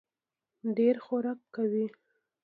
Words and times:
ډېر 0.77 0.95
خورک 1.05 1.39
کوي. 1.55 1.85